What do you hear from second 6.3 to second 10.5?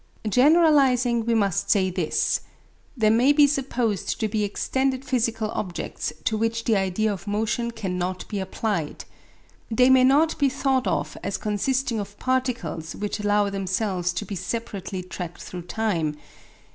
which the idea of motion cannot be applied. They may not be